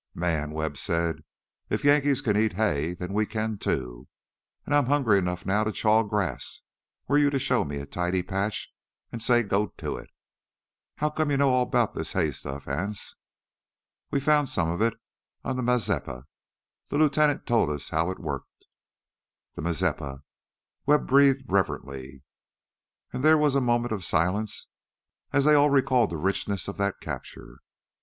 "Man," 0.15 0.49
Webb 0.49 0.77
said, 0.77 1.17
"if 1.69 1.83
the 1.83 1.89
Yankees 1.89 2.21
can 2.21 2.35
eat 2.35 2.53
hay, 2.53 2.95
then 2.95 3.13
we 3.13 3.27
can 3.27 3.59
too. 3.59 4.07
An' 4.65 4.73
I'm 4.73 4.87
hungry 4.87 5.21
'nough 5.21 5.43
to 5.43 5.71
chaw 5.71 6.01
grass, 6.01 6.61
were 7.07 7.19
you 7.19 7.29
to 7.29 7.37
show 7.37 7.63
me 7.63 7.77
a 7.77 7.85
tidy 7.85 8.23
patch 8.23 8.73
an' 9.11 9.19
say 9.19 9.43
go 9.43 9.67
to 9.67 9.97
it! 9.97 10.09
How 10.95 11.11
come 11.11 11.29
you 11.29 11.37
know 11.37 11.49
all 11.51 11.67
'bout 11.67 11.93
this 11.93 12.13
hay 12.13 12.31
stuff, 12.31 12.67
Anse?" 12.67 13.13
"We 14.09 14.19
found 14.19 14.49
some 14.49 14.71
of 14.71 14.81
it 14.81 14.95
on 15.43 15.55
the 15.55 15.61
Mazeppa. 15.61 16.23
The 16.89 16.97
lieutenant 16.97 17.45
told 17.45 17.69
us 17.69 17.89
how 17.89 18.09
it 18.09 18.17
worked" 18.17 18.65
"The 19.55 19.61
Mazeppa!" 19.61 20.23
Webb 20.87 21.05
breathed 21.05 21.45
reverently, 21.47 22.23
and 23.13 23.21
there 23.21 23.37
was 23.37 23.53
a 23.53 23.61
moment 23.61 23.91
of 23.93 24.03
silence 24.03 24.67
as 25.31 25.45
they 25.45 25.53
all 25.53 25.69
recalled 25.69 26.09
the 26.09 26.17
richness 26.17 26.67
of 26.67 26.77
that 26.77 27.01
capture. 27.01 27.59